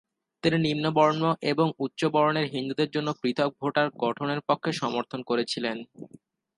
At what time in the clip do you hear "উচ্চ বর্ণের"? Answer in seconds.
1.79-2.47